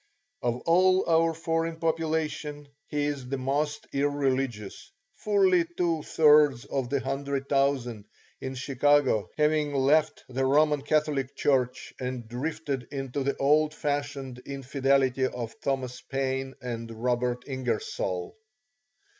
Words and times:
Of 0.41 0.61
all 0.61 1.07
our 1.07 1.31
foreign 1.35 1.75
population 1.75 2.67
he 2.87 3.05
is 3.05 3.29
the 3.29 3.37
most 3.37 3.85
irreligious, 3.93 4.89
fully 5.17 5.63
two 5.77 6.01
thirds 6.01 6.65
of 6.65 6.89
the 6.89 6.95
100,000 6.95 8.05
in 8.39 8.55
Chicago 8.55 9.29
having 9.37 9.75
left 9.75 10.23
the 10.27 10.43
Roman 10.43 10.81
Catholic 10.81 11.35
Church 11.35 11.93
and 11.99 12.27
drifted 12.27 12.87
into 12.91 13.21
the 13.21 13.37
old 13.37 13.75
fashioned 13.75 14.39
infidelity 14.39 15.27
of 15.27 15.61
Thomas 15.61 16.01
Paine 16.01 16.55
and 16.63 16.89
Robert 16.89 17.43
Ingersoll. 17.45 18.35